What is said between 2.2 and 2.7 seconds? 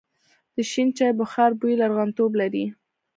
لري.